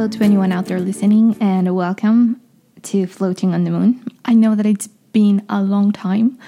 Hello 0.00 0.08
to 0.08 0.24
anyone 0.24 0.50
out 0.50 0.64
there 0.64 0.80
listening, 0.80 1.36
and 1.42 1.76
welcome 1.76 2.40
to 2.84 3.06
Floating 3.06 3.52
on 3.52 3.64
the 3.64 3.70
Moon. 3.70 4.02
I 4.24 4.32
know 4.32 4.54
that 4.54 4.64
it's 4.64 4.86
been 4.86 5.44
a 5.50 5.62
long 5.62 5.92
time, 5.92 6.38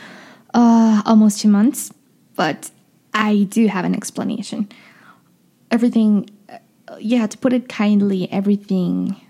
uh, 0.54 1.02
almost 1.04 1.40
two 1.40 1.48
months, 1.48 1.92
but 2.34 2.70
I 3.12 3.42
do 3.50 3.66
have 3.66 3.84
an 3.84 3.94
explanation. 3.94 4.70
Everything, 5.70 6.30
uh, 6.48 6.96
yeah, 6.98 7.26
to 7.26 7.36
put 7.36 7.52
it 7.52 7.68
kindly, 7.68 8.26
everything 8.32 9.20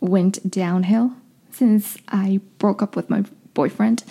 went 0.00 0.50
downhill 0.50 1.14
since 1.52 1.96
I 2.08 2.40
broke 2.58 2.82
up 2.82 2.96
with 2.96 3.08
my 3.08 3.22
boyfriend. 3.54 4.02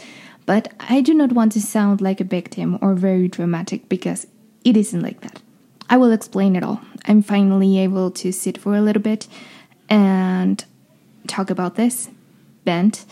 But 0.45 0.71
I 0.79 1.01
do 1.01 1.13
not 1.13 1.33
want 1.33 1.51
to 1.51 1.61
sound 1.61 1.99
like 1.99 2.21
a 2.21 2.23
victim 2.23 2.79
or 2.81 2.93
very 2.93 3.27
dramatic 3.27 3.89
because 3.89 4.25
it 4.63 4.77
isn't 4.77 5.01
like 5.01 5.19
that. 5.19 5.41
I 5.89 5.97
will 5.97 6.11
explain 6.11 6.55
it 6.55 6.63
all. 6.63 6.81
I'm 7.05 7.21
finally 7.21 7.79
able 7.79 8.11
to 8.11 8.31
sit 8.31 8.57
for 8.57 8.75
a 8.75 8.81
little 8.81 9.01
bit 9.01 9.27
and 9.89 10.63
talk 11.27 11.49
about 11.49 11.75
this. 11.75 12.09
Bent. 12.63 13.05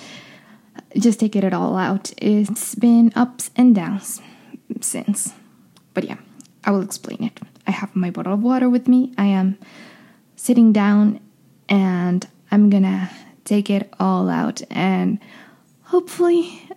Just 0.95 1.20
take 1.20 1.36
it 1.36 1.53
all 1.53 1.76
out. 1.76 2.13
It's 2.17 2.76
been 2.76 3.12
ups 3.16 3.50
and 3.55 3.73
downs 3.73 4.22
since. 4.81 5.34
But 5.94 6.03
yeah, 6.03 6.17
I 6.63 6.72
will 6.72 6.81
explain 6.81 7.23
it. 7.23 7.40
I 7.66 7.72
have 7.72 7.95
my 7.95 8.12
bottle 8.12 8.34
of 8.34 8.44
water 8.44 8.70
with 8.70 8.88
me. 8.88 9.14
I 9.17 9.25
am 9.25 9.58
sitting 10.36 10.72
down 10.72 11.20
and 11.67 12.28
I'm 12.52 12.70
gonna 12.70 13.09
take 13.44 13.70
it 13.70 13.91
all 14.00 14.30
out 14.30 14.62
and 14.70 15.20
hopefully 15.84 16.70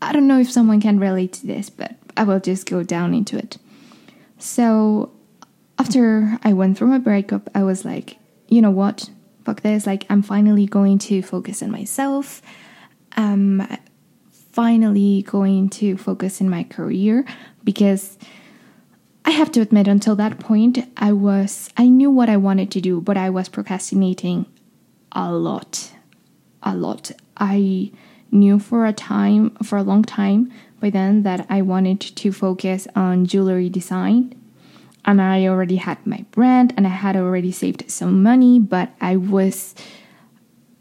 I 0.00 0.12
don't 0.12 0.28
know 0.28 0.38
if 0.38 0.50
someone 0.50 0.80
can 0.80 1.00
relate 1.00 1.32
to 1.34 1.46
this, 1.46 1.70
but 1.70 1.96
I 2.16 2.24
will 2.24 2.40
just 2.40 2.66
go 2.66 2.82
down 2.82 3.14
into 3.14 3.36
it. 3.36 3.58
So, 4.38 5.10
after 5.84 6.38
I 6.42 6.54
went 6.54 6.78
through 6.78 6.88
my 6.88 6.98
breakup, 6.98 7.50
I 7.54 7.62
was 7.62 7.84
like, 7.84 8.16
you 8.48 8.62
know 8.62 8.70
what? 8.70 9.10
Fuck 9.44 9.60
this. 9.60 9.86
Like, 9.86 10.06
I'm 10.08 10.22
finally 10.22 10.64
going 10.64 10.98
to 11.00 11.20
focus 11.20 11.62
on 11.62 11.70
myself. 11.70 12.40
I'm 13.12 13.66
finally 14.52 15.20
going 15.22 15.68
to 15.68 15.98
focus 15.98 16.40
in 16.40 16.48
my 16.48 16.64
career 16.64 17.26
because 17.62 18.16
I 19.26 19.32
have 19.32 19.52
to 19.52 19.60
admit, 19.60 19.86
until 19.86 20.16
that 20.16 20.38
point, 20.38 20.78
I 20.96 21.12
was, 21.12 21.68
I 21.76 21.88
knew 21.90 22.10
what 22.10 22.30
I 22.30 22.38
wanted 22.38 22.70
to 22.70 22.80
do, 22.80 23.02
but 23.02 23.18
I 23.18 23.28
was 23.28 23.50
procrastinating 23.50 24.46
a 25.12 25.32
lot. 25.32 25.92
A 26.62 26.74
lot. 26.74 27.10
I 27.36 27.92
knew 28.30 28.58
for 28.58 28.86
a 28.86 28.94
time, 28.94 29.50
for 29.56 29.76
a 29.76 29.82
long 29.82 30.02
time 30.02 30.50
by 30.80 30.88
then, 30.88 31.24
that 31.24 31.44
I 31.50 31.60
wanted 31.60 32.00
to 32.00 32.32
focus 32.32 32.88
on 32.96 33.26
jewelry 33.26 33.68
design. 33.68 34.34
And 35.04 35.20
I 35.20 35.46
already 35.46 35.76
had 35.76 36.04
my 36.06 36.24
brand 36.30 36.72
and 36.76 36.86
I 36.86 36.90
had 36.90 37.16
already 37.16 37.52
saved 37.52 37.90
some 37.90 38.22
money, 38.22 38.58
but 38.58 38.90
I 39.00 39.16
was 39.16 39.74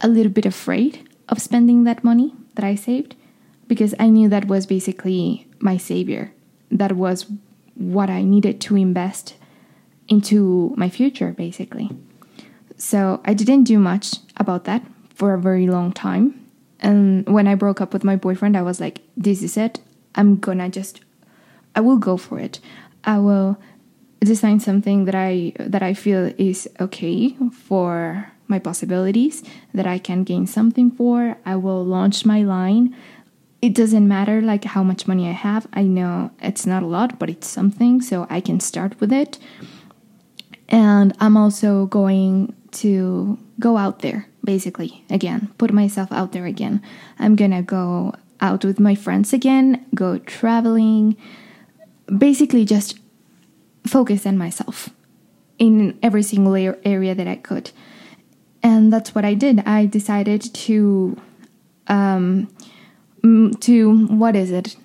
a 0.01 0.07
little 0.07 0.31
bit 0.31 0.45
afraid 0.45 1.07
of 1.29 1.41
spending 1.41 1.83
that 1.83 2.03
money 2.03 2.33
that 2.55 2.65
I 2.65 2.75
saved 2.75 3.15
because 3.67 3.95
I 3.99 4.07
knew 4.07 4.29
that 4.29 4.47
was 4.47 4.65
basically 4.65 5.47
my 5.59 5.77
savior. 5.77 6.31
That 6.71 6.93
was 6.93 7.25
what 7.75 8.09
I 8.09 8.21
needed 8.23 8.61
to 8.61 8.75
invest 8.75 9.35
into 10.07 10.73
my 10.77 10.89
future, 10.89 11.31
basically. 11.31 11.89
So 12.77 13.21
I 13.25 13.33
didn't 13.33 13.63
do 13.63 13.79
much 13.79 14.15
about 14.37 14.65
that 14.65 14.83
for 15.15 15.33
a 15.33 15.39
very 15.39 15.67
long 15.67 15.91
time. 15.91 16.47
And 16.79 17.27
when 17.27 17.47
I 17.47 17.55
broke 17.55 17.79
up 17.79 17.93
with 17.93 18.03
my 18.03 18.15
boyfriend, 18.15 18.57
I 18.57 18.61
was 18.61 18.79
like, 18.79 19.01
this 19.15 19.41
is 19.41 19.55
it. 19.57 19.79
I'm 20.15 20.37
gonna 20.37 20.69
just, 20.69 21.01
I 21.75 21.79
will 21.79 21.97
go 21.97 22.17
for 22.17 22.39
it. 22.39 22.59
I 23.05 23.19
will 23.19 23.57
design 24.23 24.59
something 24.59 25.05
that 25.05 25.15
I 25.15 25.53
that 25.59 25.83
I 25.83 25.93
feel 25.93 26.33
is 26.37 26.69
okay 26.79 27.35
for 27.51 28.31
my 28.47 28.59
possibilities 28.59 29.43
that 29.73 29.87
I 29.87 29.97
can 29.97 30.23
gain 30.23 30.47
something 30.47 30.91
for. 30.91 31.37
I 31.45 31.55
will 31.55 31.83
launch 31.83 32.25
my 32.25 32.43
line. 32.43 32.95
It 33.61 33.73
doesn't 33.73 34.07
matter 34.07 34.41
like 34.41 34.65
how 34.65 34.83
much 34.83 35.07
money 35.07 35.27
I 35.29 35.31
have. 35.31 35.67
I 35.73 35.83
know 35.83 36.31
it's 36.41 36.65
not 36.65 36.83
a 36.83 36.87
lot, 36.87 37.17
but 37.17 37.29
it's 37.29 37.47
something, 37.47 38.01
so 38.01 38.27
I 38.29 38.41
can 38.41 38.59
start 38.59 38.99
with 38.99 39.13
it. 39.13 39.39
And 40.67 41.15
I'm 41.19 41.37
also 41.37 41.85
going 41.85 42.53
to 42.83 43.37
go 43.59 43.77
out 43.77 43.99
there, 43.99 44.27
basically, 44.43 45.05
again, 45.09 45.53
put 45.57 45.71
myself 45.71 46.11
out 46.11 46.31
there 46.33 46.45
again. 46.45 46.81
I'm 47.19 47.35
gonna 47.35 47.61
go 47.61 48.13
out 48.41 48.65
with 48.65 48.79
my 48.79 48.95
friends 48.95 49.31
again, 49.31 49.85
go 49.95 50.17
traveling, 50.17 51.15
basically, 52.17 52.65
just 52.65 52.99
focus 53.85 54.25
on 54.25 54.37
myself 54.37 54.89
in 55.59 55.97
every 56.01 56.23
single 56.23 56.55
area 56.83 57.15
that 57.15 57.27
I 57.27 57.35
could. 57.35 57.71
And 58.61 58.91
that's 58.91 59.13
what 59.13 59.25
I 59.25 59.33
did. 59.33 59.59
I 59.65 59.85
decided 59.85 60.41
to, 60.41 61.19
um, 61.87 62.47
to, 63.21 64.07
what 64.07 64.35
is 64.35 64.51
it? 64.51 64.77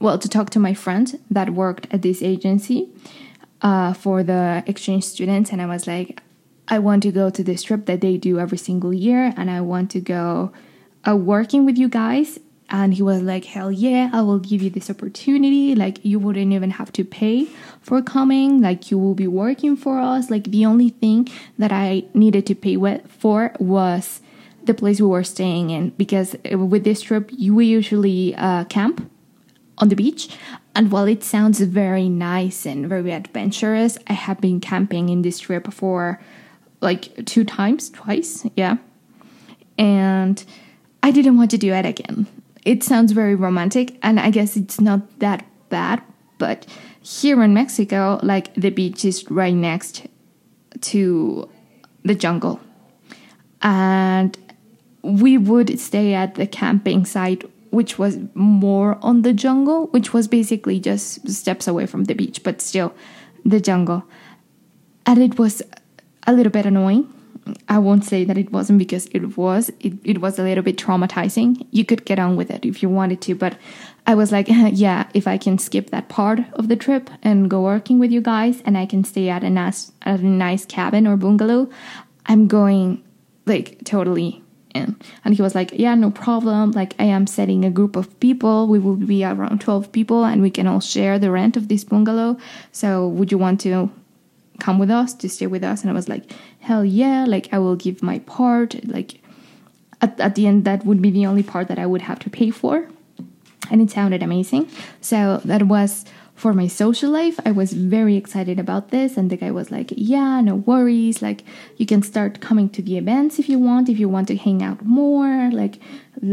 Well, 0.00 0.18
to 0.18 0.28
talk 0.28 0.50
to 0.50 0.58
my 0.58 0.74
friend 0.74 1.20
that 1.30 1.50
worked 1.50 1.86
at 1.92 2.02
this 2.02 2.22
agency 2.22 2.88
uh, 3.62 3.92
for 3.92 4.22
the 4.24 4.64
exchange 4.66 5.04
students. 5.04 5.50
And 5.52 5.62
I 5.62 5.66
was 5.66 5.86
like, 5.86 6.20
I 6.68 6.78
want 6.78 7.02
to 7.04 7.12
go 7.12 7.30
to 7.30 7.44
this 7.44 7.62
trip 7.62 7.86
that 7.86 8.00
they 8.00 8.16
do 8.16 8.38
every 8.38 8.58
single 8.58 8.92
year, 8.92 9.34
and 9.36 9.50
I 9.50 9.60
want 9.60 9.90
to 9.92 10.00
go 10.00 10.52
uh, 11.06 11.16
working 11.16 11.64
with 11.64 11.76
you 11.76 11.88
guys. 11.88 12.38
And 12.70 12.94
he 12.94 13.02
was 13.02 13.22
like, 13.22 13.44
Hell 13.44 13.70
yeah, 13.70 14.10
I 14.12 14.22
will 14.22 14.38
give 14.38 14.62
you 14.62 14.70
this 14.70 14.88
opportunity. 14.88 15.74
Like, 15.74 16.04
you 16.04 16.18
wouldn't 16.18 16.52
even 16.52 16.70
have 16.70 16.92
to 16.92 17.04
pay 17.04 17.46
for 17.80 18.00
coming. 18.02 18.62
Like, 18.62 18.90
you 18.90 18.98
will 18.98 19.14
be 19.14 19.26
working 19.26 19.76
for 19.76 19.98
us. 19.98 20.30
Like, 20.30 20.44
the 20.44 20.64
only 20.64 20.90
thing 20.90 21.28
that 21.58 21.72
I 21.72 22.04
needed 22.14 22.46
to 22.46 22.54
pay 22.54 22.76
for 23.08 23.52
was 23.58 24.20
the 24.64 24.74
place 24.74 25.00
we 25.00 25.08
were 25.08 25.24
staying 25.24 25.70
in. 25.70 25.90
Because 25.90 26.34
uh, 26.50 26.58
with 26.58 26.84
this 26.84 27.02
trip, 27.02 27.30
we 27.32 27.66
usually 27.66 28.34
uh, 28.36 28.64
camp 28.64 29.10
on 29.78 29.88
the 29.88 29.96
beach. 29.96 30.30
And 30.74 30.90
while 30.90 31.04
it 31.04 31.22
sounds 31.22 31.60
very 31.60 32.08
nice 32.08 32.64
and 32.64 32.88
very 32.88 33.12
adventurous, 33.12 33.98
I 34.06 34.14
have 34.14 34.40
been 34.40 34.60
camping 34.60 35.08
in 35.10 35.22
this 35.22 35.38
trip 35.38 35.72
for 35.72 36.20
like 36.80 37.26
two 37.26 37.44
times, 37.44 37.90
twice, 37.90 38.46
yeah. 38.56 38.76
And 39.76 40.42
I 41.02 41.10
didn't 41.10 41.36
want 41.36 41.50
to 41.52 41.58
do 41.58 41.72
it 41.72 41.84
again. 41.84 42.26
It 42.64 42.82
sounds 42.84 43.12
very 43.12 43.34
romantic, 43.34 43.98
and 44.02 44.20
I 44.20 44.30
guess 44.30 44.56
it's 44.56 44.80
not 44.80 45.18
that 45.18 45.44
bad, 45.68 46.02
but 46.38 46.66
here 47.00 47.42
in 47.42 47.54
Mexico, 47.54 48.20
like 48.22 48.54
the 48.54 48.70
beach 48.70 49.04
is 49.04 49.28
right 49.30 49.54
next 49.54 50.06
to 50.80 51.48
the 52.04 52.14
jungle. 52.14 52.60
And 53.62 54.38
we 55.02 55.38
would 55.38 55.78
stay 55.80 56.14
at 56.14 56.36
the 56.36 56.46
camping 56.46 57.04
site, 57.04 57.44
which 57.70 57.98
was 57.98 58.18
more 58.34 58.98
on 59.02 59.22
the 59.22 59.32
jungle, 59.32 59.88
which 59.88 60.12
was 60.12 60.28
basically 60.28 60.78
just 60.78 61.28
steps 61.28 61.66
away 61.66 61.86
from 61.86 62.04
the 62.04 62.14
beach, 62.14 62.42
but 62.44 62.60
still 62.60 62.94
the 63.44 63.60
jungle. 63.60 64.04
And 65.06 65.20
it 65.20 65.38
was 65.38 65.62
a 66.26 66.32
little 66.32 66.52
bit 66.52 66.66
annoying. 66.66 67.12
I 67.68 67.78
won't 67.78 68.04
say 68.04 68.24
that 68.24 68.38
it 68.38 68.52
wasn't 68.52 68.78
because 68.78 69.06
it 69.12 69.36
was. 69.36 69.70
It, 69.80 69.94
it 70.04 70.20
was 70.20 70.38
a 70.38 70.42
little 70.42 70.62
bit 70.62 70.76
traumatizing. 70.76 71.66
You 71.70 71.84
could 71.84 72.04
get 72.04 72.18
on 72.18 72.36
with 72.36 72.50
it 72.50 72.64
if 72.64 72.82
you 72.82 72.88
wanted 72.88 73.20
to, 73.22 73.34
but 73.34 73.56
I 74.06 74.14
was 74.14 74.32
like, 74.32 74.46
yeah, 74.48 75.08
if 75.14 75.26
I 75.26 75.38
can 75.38 75.58
skip 75.58 75.90
that 75.90 76.08
part 76.08 76.40
of 76.54 76.68
the 76.68 76.76
trip 76.76 77.10
and 77.22 77.50
go 77.50 77.62
working 77.62 77.98
with 77.98 78.10
you 78.10 78.20
guys 78.20 78.62
and 78.64 78.76
I 78.76 78.86
can 78.86 79.04
stay 79.04 79.28
at 79.28 79.44
a 79.44 79.50
nice, 79.50 79.92
at 80.02 80.20
a 80.20 80.26
nice 80.26 80.64
cabin 80.64 81.06
or 81.06 81.16
bungalow, 81.16 81.68
I'm 82.26 82.46
going 82.46 83.02
like 83.46 83.84
totally 83.84 84.42
in. 84.74 84.96
And 85.24 85.34
he 85.34 85.42
was 85.42 85.54
like, 85.54 85.72
yeah, 85.72 85.94
no 85.94 86.10
problem. 86.10 86.72
Like, 86.72 86.94
I 86.98 87.04
am 87.04 87.26
setting 87.26 87.64
a 87.64 87.70
group 87.70 87.96
of 87.96 88.18
people. 88.20 88.68
We 88.68 88.78
will 88.78 88.96
be 88.96 89.24
around 89.24 89.60
12 89.60 89.92
people 89.92 90.24
and 90.24 90.42
we 90.42 90.50
can 90.50 90.66
all 90.66 90.80
share 90.80 91.18
the 91.18 91.30
rent 91.30 91.56
of 91.56 91.68
this 91.68 91.84
bungalow. 91.84 92.38
So, 92.72 93.08
would 93.08 93.30
you 93.30 93.38
want 93.38 93.60
to 93.62 93.90
come 94.62 94.78
with 94.78 94.90
us 94.90 95.12
to 95.14 95.28
stay 95.28 95.48
with 95.54 95.64
us. 95.64 95.82
And 95.82 95.90
i 95.90 95.94
was 96.00 96.08
like 96.08 96.24
hell 96.60 96.84
yeah 96.84 97.24
like 97.34 97.46
i 97.52 97.58
will 97.58 97.76
give 97.84 98.02
my 98.02 98.18
part. 98.20 98.70
Like 98.96 99.10
at, 100.00 100.18
at 100.20 100.34
the 100.36 100.46
end 100.46 100.64
that 100.64 100.86
would 100.86 101.02
be 101.02 101.10
the 101.10 101.26
only 101.26 101.42
part 101.42 101.66
that 101.68 101.80
i 101.84 101.86
would 101.92 102.02
have 102.02 102.20
to 102.20 102.30
pay 102.30 102.50
for. 102.50 102.88
And 103.70 103.80
it 103.80 103.90
sounded 103.90 104.22
amazing. 104.22 104.68
So 105.00 105.18
that 105.44 105.62
was 105.74 106.04
for 106.34 106.52
my 106.52 106.66
social 106.66 107.10
life. 107.10 107.38
I 107.46 107.52
was 107.52 107.72
very 107.72 108.16
excited 108.16 108.58
about 108.58 108.90
this. 108.90 109.16
And 109.16 109.30
the 109.30 109.36
guy 109.42 109.50
was 109.50 109.70
like 109.76 109.90
yeah 110.14 110.40
no 110.40 110.54
worries. 110.70 111.22
Like 111.26 111.40
you 111.78 111.86
can 111.92 112.02
start 112.02 112.40
coming 112.48 112.68
to 112.70 112.82
the 112.82 112.96
events 113.02 113.38
if 113.42 113.48
you 113.48 113.58
want 113.68 113.88
if 113.88 113.98
you 113.98 114.08
want 114.08 114.28
to 114.28 114.36
hang 114.46 114.62
out 114.62 114.80
more 114.84 115.50
like 115.60 115.76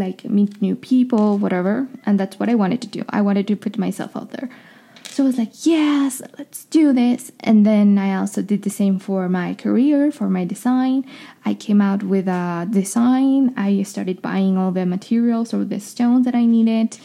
like 0.04 0.20
meet 0.38 0.62
new 0.62 0.76
people 0.76 1.40
whatever. 1.44 1.88
And 2.06 2.20
that's 2.20 2.38
what 2.40 2.50
i 2.54 2.56
wanted 2.62 2.82
to 2.84 2.90
do. 2.98 3.02
I 3.10 3.22
wanted 3.28 3.48
to 3.48 3.56
put 3.66 3.84
myself 3.86 4.16
out 4.16 4.32
there 4.36 4.50
so 5.10 5.24
I 5.24 5.28
was 5.28 5.38
like, 5.38 5.66
yes, 5.66 6.22
let's 6.38 6.66
do 6.66 6.94
this. 6.94 7.32
And 7.42 7.66
then 7.66 7.98
I 7.98 8.16
also 8.16 8.42
did 8.42 8.62
the 8.62 8.70
same 8.70 9.00
for 9.00 9.28
my 9.28 9.54
career, 9.56 10.12
for 10.12 10.30
my 10.30 10.46
design. 10.46 11.06
I 11.46 11.56
came 11.56 11.82
out 11.82 12.04
with 12.04 12.28
a 12.28 12.68
design. 12.70 13.54
I 13.58 13.84
started 13.84 14.22
buying 14.22 14.58
all 14.58 14.72
the 14.72 14.86
materials 14.86 15.54
or 15.54 15.66
the 15.66 15.80
stones 15.80 16.26
that 16.26 16.36
I 16.36 16.46
needed. 16.46 16.98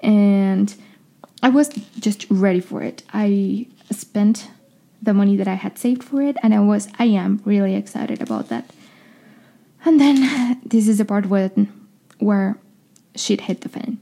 And 0.00 0.74
I 1.42 1.50
was 1.50 1.68
just 2.00 2.26
ready 2.30 2.60
for 2.60 2.82
it. 2.82 3.02
I 3.12 3.66
spent 3.90 4.50
the 5.02 5.14
money 5.14 5.36
that 5.36 5.46
I 5.46 5.54
had 5.54 5.78
saved 5.78 6.02
for 6.02 6.22
it, 6.22 6.36
and 6.42 6.54
I 6.54 6.60
was 6.60 6.88
I 6.98 7.04
am 7.04 7.42
really 7.44 7.74
excited 7.74 8.22
about 8.22 8.48
that. 8.48 8.70
And 9.84 10.00
then 10.00 10.60
this 10.64 10.88
is 10.88 10.98
the 10.98 11.04
part 11.04 11.26
where 11.26 11.50
where 12.18 12.58
shit 13.14 13.42
hit 13.42 13.60
the 13.60 13.68
fan. 13.68 13.98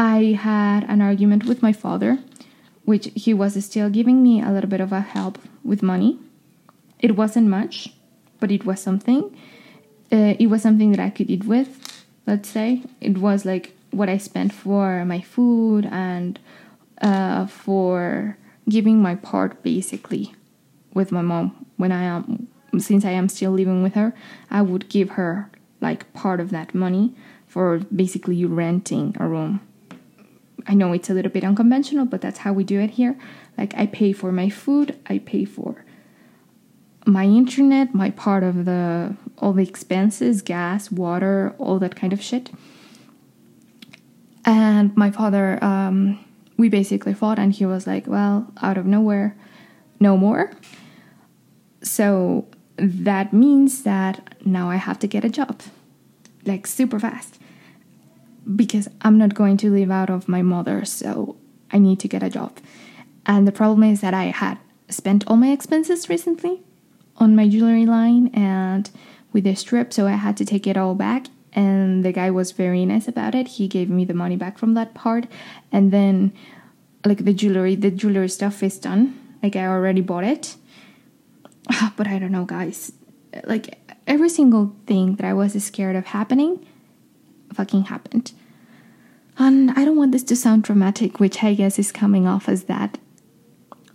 I 0.00 0.32
had 0.32 0.84
an 0.84 1.02
argument 1.02 1.44
with 1.44 1.62
my 1.62 1.74
father, 1.74 2.20
which 2.86 3.10
he 3.14 3.34
was 3.34 3.62
still 3.62 3.90
giving 3.90 4.22
me 4.22 4.40
a 4.40 4.50
little 4.50 4.70
bit 4.70 4.80
of 4.80 4.92
a 4.92 5.02
help 5.02 5.38
with 5.62 5.82
money. 5.82 6.18
It 7.00 7.16
wasn't 7.16 7.48
much, 7.48 7.92
but 8.40 8.50
it 8.50 8.64
was 8.64 8.80
something. 8.80 9.36
Uh, 10.10 10.36
it 10.38 10.46
was 10.46 10.62
something 10.62 10.90
that 10.92 11.00
I 11.00 11.10
could 11.10 11.28
eat 11.28 11.44
with, 11.44 12.02
let's 12.26 12.48
say. 12.48 12.82
It 13.02 13.18
was 13.18 13.44
like 13.44 13.74
what 13.90 14.08
I 14.08 14.16
spent 14.16 14.54
for 14.54 15.04
my 15.04 15.20
food 15.20 15.86
and 15.92 16.38
uh, 17.02 17.44
for 17.46 18.38
giving 18.70 19.02
my 19.02 19.16
part 19.16 19.62
basically 19.62 20.32
with 20.94 21.12
my 21.12 21.20
mom 21.20 21.66
when 21.76 21.92
I 21.92 22.04
am 22.04 22.48
since 22.78 23.04
I 23.04 23.10
am 23.10 23.28
still 23.28 23.50
living 23.50 23.82
with 23.82 23.94
her, 23.96 24.14
I 24.50 24.62
would 24.62 24.88
give 24.88 25.10
her 25.10 25.50
like 25.82 26.10
part 26.14 26.40
of 26.40 26.48
that 26.52 26.74
money 26.74 27.14
for 27.46 27.80
basically 27.94 28.46
renting 28.46 29.14
a 29.20 29.28
room. 29.28 29.60
I 30.66 30.74
know 30.74 30.92
it's 30.92 31.10
a 31.10 31.14
little 31.14 31.30
bit 31.30 31.44
unconventional, 31.44 32.04
but 32.06 32.20
that's 32.20 32.38
how 32.38 32.52
we 32.52 32.64
do 32.64 32.80
it 32.80 32.90
here. 32.90 33.18
Like 33.56 33.74
I 33.76 33.86
pay 33.86 34.12
for 34.12 34.32
my 34.32 34.48
food, 34.50 34.98
I 35.06 35.18
pay 35.18 35.44
for 35.44 35.84
my 37.06 37.24
internet, 37.24 37.94
my 37.94 38.10
part 38.10 38.42
of 38.42 38.64
the 38.64 39.16
all 39.38 39.52
the 39.52 39.62
expenses, 39.62 40.42
gas, 40.42 40.90
water, 40.90 41.54
all 41.58 41.78
that 41.78 41.96
kind 41.96 42.12
of 42.12 42.22
shit. 42.22 42.50
And 44.44 44.96
my 44.96 45.10
father, 45.10 45.62
um, 45.62 46.24
we 46.56 46.68
basically 46.68 47.14
fought, 47.14 47.38
and 47.38 47.52
he 47.52 47.66
was 47.66 47.86
like, 47.86 48.06
"Well, 48.06 48.52
out 48.62 48.76
of 48.76 48.86
nowhere, 48.86 49.36
no 49.98 50.16
more." 50.16 50.52
So 51.82 52.46
that 52.76 53.32
means 53.32 53.82
that 53.82 54.34
now 54.44 54.70
I 54.70 54.76
have 54.76 54.98
to 55.00 55.06
get 55.06 55.24
a 55.24 55.30
job, 55.30 55.62
like 56.44 56.66
super 56.66 56.98
fast, 56.98 57.38
because 58.56 58.88
I'm 59.02 59.18
not 59.18 59.34
going 59.34 59.56
to 59.58 59.70
live 59.70 59.90
out 59.90 60.10
of 60.10 60.28
my 60.28 60.42
mother. 60.42 60.84
So 60.84 61.36
I 61.70 61.78
need 61.78 62.00
to 62.00 62.08
get 62.08 62.22
a 62.22 62.30
job. 62.30 62.58
And 63.26 63.46
the 63.46 63.52
problem 63.52 63.82
is 63.82 64.00
that 64.00 64.14
I 64.14 64.24
had 64.24 64.58
spent 64.88 65.24
all 65.26 65.36
my 65.36 65.52
expenses 65.52 66.08
recently 66.08 66.62
on 67.18 67.36
my 67.36 67.48
jewelry 67.48 67.86
line 67.86 68.28
and 68.34 68.90
with 69.32 69.46
a 69.46 69.54
strip, 69.54 69.92
so 69.92 70.06
I 70.06 70.12
had 70.12 70.36
to 70.38 70.44
take 70.44 70.66
it 70.66 70.76
all 70.76 70.94
back 70.94 71.26
and 71.52 72.04
the 72.04 72.12
guy 72.12 72.30
was 72.30 72.52
very 72.52 72.84
nice 72.84 73.08
about 73.08 73.34
it. 73.34 73.48
He 73.48 73.68
gave 73.68 73.90
me 73.90 74.04
the 74.04 74.14
money 74.14 74.36
back 74.36 74.58
from 74.58 74.74
that 74.74 74.94
part, 74.94 75.26
and 75.72 75.90
then 75.90 76.32
like 77.04 77.24
the 77.24 77.32
jewelry, 77.32 77.74
the 77.74 77.90
jewelry 77.90 78.28
stuff 78.28 78.62
is 78.62 78.78
done. 78.78 79.18
Like 79.42 79.56
I 79.56 79.66
already 79.66 80.00
bought 80.00 80.24
it, 80.24 80.56
but 81.96 82.06
I 82.06 82.18
don't 82.18 82.32
know, 82.32 82.44
guys. 82.44 82.92
Like 83.44 83.78
every 84.06 84.28
single 84.28 84.74
thing 84.86 85.16
that 85.16 85.26
I 85.26 85.34
was 85.34 85.62
scared 85.62 85.96
of 85.96 86.06
happening, 86.06 86.66
fucking 87.52 87.84
happened. 87.84 88.32
And 89.38 89.70
I 89.72 89.84
don't 89.84 89.96
want 89.96 90.12
this 90.12 90.22
to 90.24 90.36
sound 90.36 90.64
dramatic, 90.64 91.18
which 91.18 91.42
I 91.42 91.54
guess 91.54 91.78
is 91.78 91.92
coming 91.92 92.26
off 92.26 92.48
as 92.48 92.64
that. 92.64 92.98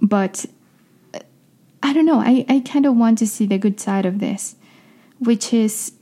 But 0.02 0.46
uh, 1.14 1.20
I 1.84 1.94
don't 1.94 2.06
know. 2.06 2.20
I, 2.20 2.46
I 2.50 2.62
kind 2.62 2.86
of 2.86 2.96
want 2.96 3.20
to 3.20 3.28
see 3.28 3.46
the 3.46 3.58
good 3.58 3.80
side 3.80 4.06
of 4.06 4.20
this, 4.20 4.56
which 5.20 5.54
is 5.54 5.94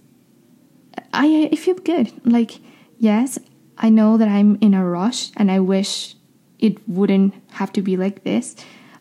I, 1.13 1.49
I 1.51 1.55
feel 1.55 1.75
good. 1.75 2.11
Like, 2.25 2.59
yes, 2.97 3.37
I 3.77 3.89
know 3.89 4.17
that 4.17 4.27
I'm 4.27 4.57
in 4.61 4.73
a 4.73 4.85
rush 4.85 5.31
and 5.37 5.51
I 5.51 5.59
wish 5.59 6.15
it 6.59 6.87
wouldn't 6.87 7.33
have 7.53 7.73
to 7.73 7.81
be 7.81 7.97
like 7.97 8.23
this. 8.23 8.55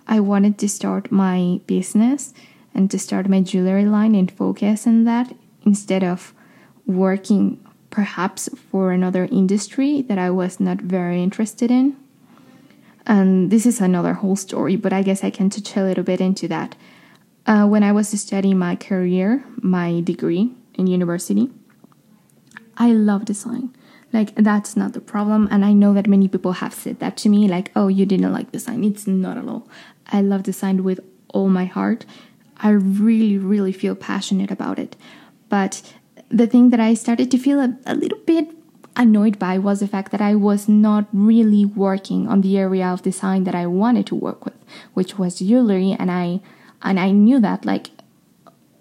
I 0.08 0.20
wanted 0.20 0.58
to 0.58 0.68
start 0.68 1.12
my 1.12 1.60
business 1.66 2.34
and 2.74 2.90
to 2.90 2.98
start 2.98 3.28
my 3.28 3.40
jewelry 3.40 3.86
line 3.86 4.14
and 4.14 4.30
focus 4.30 4.86
on 4.86 5.04
that 5.04 5.34
instead 5.64 6.02
of 6.02 6.34
working 6.86 7.61
perhaps 7.92 8.48
for 8.70 8.90
another 8.90 9.28
industry 9.30 10.02
that 10.02 10.18
I 10.18 10.30
was 10.30 10.58
not 10.58 10.78
very 10.80 11.22
interested 11.22 11.70
in. 11.70 11.96
And 13.06 13.50
this 13.50 13.66
is 13.66 13.80
another 13.80 14.14
whole 14.14 14.34
story, 14.34 14.74
but 14.76 14.92
I 14.92 15.02
guess 15.02 15.22
I 15.22 15.30
can 15.30 15.50
touch 15.50 15.76
a 15.76 15.82
little 15.84 16.02
bit 16.02 16.20
into 16.20 16.48
that. 16.48 16.74
Uh, 17.46 17.66
when 17.66 17.82
I 17.82 17.92
was 17.92 18.08
studying 18.20 18.58
my 18.58 18.76
career, 18.76 19.44
my 19.60 20.00
degree 20.00 20.52
in 20.74 20.86
university, 20.86 21.50
I 22.76 22.92
love 22.92 23.26
design. 23.26 23.74
Like 24.12 24.34
that's 24.34 24.76
not 24.76 24.92
the 24.94 25.00
problem. 25.00 25.48
And 25.50 25.64
I 25.64 25.72
know 25.72 25.92
that 25.94 26.06
many 26.06 26.28
people 26.28 26.52
have 26.52 26.74
said 26.74 26.98
that 27.00 27.16
to 27.18 27.28
me, 27.28 27.46
like, 27.46 27.70
oh, 27.76 27.88
you 27.88 28.06
didn't 28.06 28.32
like 28.32 28.52
design. 28.52 28.84
It's 28.84 29.06
not 29.06 29.36
at 29.36 29.48
all. 29.48 29.68
I 30.10 30.22
love 30.22 30.44
design 30.44 30.82
with 30.82 31.00
all 31.28 31.48
my 31.48 31.64
heart. 31.64 32.06
I 32.58 32.70
really, 32.70 33.36
really 33.36 33.72
feel 33.72 33.94
passionate 33.94 34.50
about 34.50 34.78
it. 34.78 34.96
But 35.48 35.82
the 36.32 36.46
thing 36.46 36.70
that 36.70 36.80
I 36.80 36.94
started 36.94 37.30
to 37.30 37.38
feel 37.38 37.60
a, 37.60 37.76
a 37.86 37.94
little 37.94 38.18
bit 38.18 38.48
annoyed 38.96 39.38
by 39.38 39.58
was 39.58 39.80
the 39.80 39.88
fact 39.88 40.12
that 40.12 40.20
I 40.20 40.34
was 40.34 40.68
not 40.68 41.06
really 41.12 41.64
working 41.64 42.28
on 42.28 42.40
the 42.40 42.58
area 42.58 42.86
of 42.86 43.02
design 43.02 43.44
that 43.44 43.54
I 43.54 43.66
wanted 43.66 44.06
to 44.06 44.14
work 44.14 44.44
with, 44.44 44.54
which 44.94 45.18
was 45.18 45.38
jewelry, 45.38 45.96
and 45.98 46.10
I 46.10 46.40
and 46.82 46.98
I 46.98 47.10
knew 47.10 47.38
that 47.40 47.64
like 47.64 47.90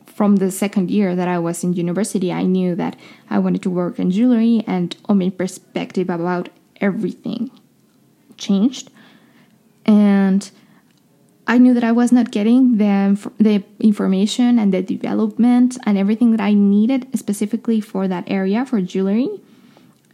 from 0.05 0.37
the 0.37 0.51
second 0.51 0.91
year 0.91 1.15
that 1.15 1.27
I 1.27 1.39
was 1.39 1.63
in 1.63 1.73
university, 1.73 2.31
I 2.31 2.43
knew 2.43 2.75
that 2.75 2.95
I 3.29 3.39
wanted 3.39 3.63
to 3.63 3.69
work 3.69 3.99
in 3.99 4.11
jewelry 4.11 4.63
and 4.67 4.95
all 5.05 5.15
my 5.15 5.29
perspective 5.29 6.09
about 6.09 6.49
everything 6.79 7.51
changed. 8.37 8.89
And 9.85 10.49
I 11.47 11.57
knew 11.57 11.73
that 11.73 11.83
I 11.83 11.91
was 11.91 12.11
not 12.11 12.31
getting 12.31 12.77
the, 12.77 13.31
the 13.37 13.63
information 13.79 14.59
and 14.59 14.73
the 14.73 14.81
development 14.81 15.77
and 15.85 15.97
everything 15.97 16.31
that 16.31 16.41
I 16.41 16.53
needed 16.53 17.07
specifically 17.17 17.81
for 17.81 18.07
that 18.07 18.23
area 18.27 18.65
for 18.65 18.79
jewelry. 18.81 19.29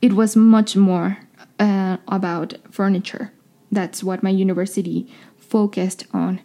It 0.02 0.14
was 0.14 0.36
much 0.36 0.76
more 0.76 1.20
uh, 1.60 1.98
about 2.08 2.56
furniture. 2.72 3.34
That's 3.72 4.04
what 4.04 4.24
my 4.24 4.30
university 4.30 5.12
focused 5.38 6.06
on 6.14 6.40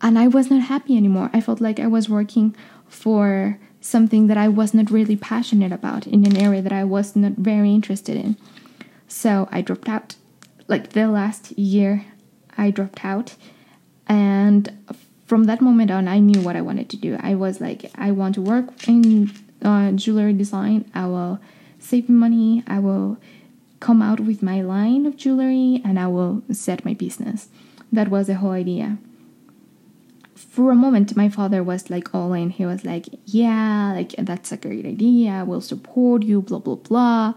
and 0.00 0.18
I 0.18 0.28
was 0.28 0.50
not 0.50 0.62
happy 0.62 0.96
anymore. 0.96 1.30
I 1.32 1.40
felt 1.40 1.60
like 1.60 1.80
I 1.80 1.86
was 1.86 2.08
working 2.08 2.54
for 2.86 3.58
something 3.80 4.26
that 4.26 4.36
I 4.36 4.48
was 4.48 4.74
not 4.74 4.90
really 4.90 5.16
passionate 5.16 5.72
about 5.72 6.06
in 6.06 6.26
an 6.26 6.36
area 6.36 6.62
that 6.62 6.72
I 6.72 6.84
was 6.84 7.16
not 7.16 7.32
very 7.32 7.72
interested 7.72 8.16
in. 8.16 8.36
So 9.08 9.48
I 9.50 9.62
dropped 9.62 9.88
out. 9.88 10.16
Like 10.68 10.90
the 10.90 11.08
last 11.08 11.52
year, 11.58 12.04
I 12.58 12.70
dropped 12.70 13.04
out. 13.04 13.36
And 14.08 14.72
from 15.26 15.44
that 15.44 15.60
moment 15.60 15.90
on, 15.90 16.08
I 16.08 16.18
knew 16.18 16.40
what 16.40 16.56
I 16.56 16.60
wanted 16.60 16.88
to 16.90 16.96
do. 16.96 17.16
I 17.20 17.34
was 17.34 17.60
like, 17.60 17.90
I 17.94 18.10
want 18.10 18.34
to 18.36 18.42
work 18.42 18.88
in 18.88 19.32
uh, 19.62 19.92
jewelry 19.92 20.32
design. 20.32 20.90
I 20.94 21.06
will 21.06 21.40
save 21.78 22.08
money. 22.08 22.62
I 22.66 22.78
will 22.78 23.18
come 23.80 24.02
out 24.02 24.20
with 24.20 24.42
my 24.42 24.62
line 24.62 25.06
of 25.06 25.16
jewelry 25.16 25.82
and 25.84 25.98
I 25.98 26.06
will 26.06 26.42
set 26.52 26.84
my 26.84 26.94
business. 26.94 27.48
That 27.92 28.08
was 28.08 28.28
the 28.28 28.36
whole 28.36 28.52
idea 28.52 28.98
for 30.56 30.70
a 30.70 30.74
moment 30.74 31.16
my 31.16 31.28
father 31.28 31.62
was 31.62 31.90
like 31.90 32.14
all 32.14 32.32
in 32.32 32.48
he 32.48 32.64
was 32.64 32.82
like 32.84 33.06
yeah 33.26 33.92
like 33.94 34.14
that's 34.18 34.52
a 34.52 34.56
great 34.56 34.86
idea 34.86 35.44
we'll 35.46 35.60
support 35.60 36.22
you 36.22 36.40
blah 36.40 36.58
blah 36.58 36.74
blah 36.74 37.34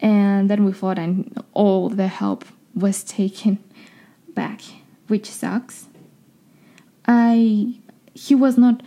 and 0.00 0.48
then 0.48 0.64
we 0.64 0.72
fought 0.72 0.98
and 0.98 1.42
all 1.52 1.90
the 1.90 2.08
help 2.08 2.46
was 2.74 3.04
taken 3.18 3.58
back 4.34 4.62
which 5.08 5.30
sucks 5.30 5.86
i 7.06 7.74
he 8.14 8.34
was 8.34 8.56
not 8.56 8.82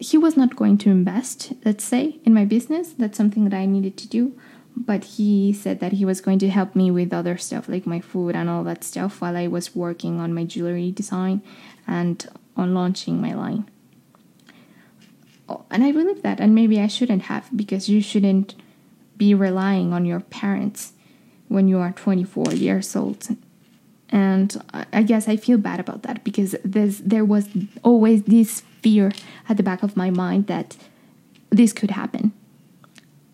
he 0.00 0.16
was 0.16 0.36
not 0.36 0.56
going 0.56 0.78
to 0.78 0.90
invest 0.90 1.52
let's 1.64 1.84
say 1.84 2.18
in 2.24 2.34
my 2.34 2.44
business 2.44 2.92
that's 2.98 3.16
something 3.16 3.44
that 3.44 3.56
i 3.56 3.66
needed 3.66 3.96
to 3.96 4.08
do 4.08 4.38
but 4.76 5.02
he 5.04 5.52
said 5.52 5.80
that 5.80 5.92
he 5.92 6.04
was 6.04 6.20
going 6.20 6.38
to 6.38 6.48
help 6.48 6.76
me 6.76 6.88
with 6.88 7.12
other 7.12 7.36
stuff 7.36 7.68
like 7.68 7.84
my 7.84 8.00
food 8.00 8.36
and 8.36 8.48
all 8.48 8.62
that 8.62 8.84
stuff 8.84 9.20
while 9.20 9.36
i 9.36 9.46
was 9.46 9.74
working 9.74 10.20
on 10.20 10.32
my 10.32 10.44
jewelry 10.44 10.90
design 10.90 11.42
and 11.86 12.28
on 12.58 12.74
launching 12.74 13.20
my 13.20 13.32
line. 13.32 13.70
Oh, 15.48 15.64
and 15.70 15.82
I 15.82 15.92
believe 15.92 16.22
that, 16.22 16.40
and 16.40 16.54
maybe 16.54 16.78
I 16.78 16.88
shouldn't 16.88 17.22
have 17.22 17.48
because 17.56 17.88
you 17.88 18.02
shouldn't 18.02 18.54
be 19.16 19.32
relying 19.32 19.92
on 19.94 20.04
your 20.04 20.20
parents 20.20 20.92
when 21.46 21.68
you 21.68 21.78
are 21.78 21.92
24 21.92 22.52
years 22.52 22.94
old. 22.94 23.28
And 24.10 24.62
I 24.92 25.02
guess 25.02 25.28
I 25.28 25.36
feel 25.36 25.58
bad 25.58 25.80
about 25.80 26.02
that 26.04 26.24
because 26.24 26.56
there's, 26.64 26.98
there 26.98 27.24
was 27.24 27.48
always 27.82 28.22
this 28.22 28.62
fear 28.82 29.12
at 29.48 29.56
the 29.56 29.62
back 29.62 29.82
of 29.82 29.96
my 29.96 30.10
mind 30.10 30.46
that 30.46 30.76
this 31.50 31.72
could 31.72 31.90
happen. 31.90 32.32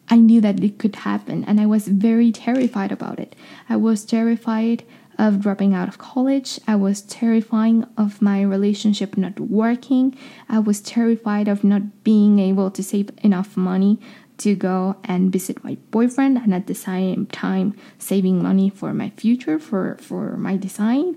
I 0.09 0.17
knew 0.17 0.41
that 0.41 0.63
it 0.63 0.79
could 0.79 0.97
happen, 0.97 1.45
and 1.45 1.61
I 1.61 1.67
was 1.67 1.89
very 1.89 2.31
terrified 2.31 2.93
about 2.93 3.19
it. 3.19 3.35
I 3.69 3.77
was 3.77 4.05
terrified 4.05 4.85
of 5.19 5.41
dropping 5.41 5.75
out 5.75 5.89
of 5.89 5.99
college. 5.99 6.59
I 6.67 6.75
was 6.77 7.01
terrifying 7.03 7.87
of 7.97 8.21
my 8.21 8.43
relationship 8.43 9.17
not 9.17 9.39
working. 9.41 10.17
I 10.49 10.59
was 10.59 10.81
terrified 10.81 11.49
of 11.49 11.65
not 11.65 12.05
being 12.05 12.39
able 12.39 12.71
to 12.71 12.83
save 12.83 13.11
enough 13.23 13.57
money 13.57 13.99
to 14.39 14.55
go 14.55 14.97
and 15.05 15.33
visit 15.33 15.63
my 15.63 15.77
boyfriend 15.91 16.39
and 16.39 16.53
at 16.55 16.67
the 16.67 16.75
same 16.75 17.27
time 17.27 17.75
saving 17.99 18.43
money 18.43 18.69
for 18.69 18.93
my 18.93 19.11
future 19.11 19.59
for 19.59 19.97
for 20.01 20.37
my 20.37 20.57
design. 20.57 21.17